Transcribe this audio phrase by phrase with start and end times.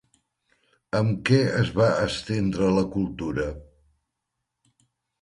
[0.99, 3.49] Amb què es va estendre la cultura?